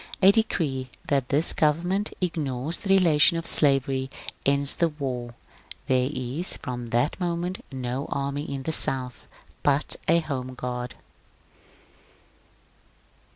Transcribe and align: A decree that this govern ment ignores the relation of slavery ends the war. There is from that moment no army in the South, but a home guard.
A 0.19 0.31
decree 0.31 0.89
that 1.09 1.29
this 1.29 1.53
govern 1.53 1.89
ment 1.89 2.11
ignores 2.21 2.79
the 2.79 2.89
relation 2.97 3.37
of 3.37 3.45
slavery 3.45 4.09
ends 4.47 4.77
the 4.77 4.89
war. 4.89 5.35
There 5.85 6.09
is 6.11 6.57
from 6.57 6.87
that 6.87 7.19
moment 7.19 7.63
no 7.71 8.07
army 8.07 8.51
in 8.51 8.63
the 8.63 8.71
South, 8.71 9.27
but 9.61 9.97
a 10.07 10.17
home 10.19 10.55
guard. 10.55 10.95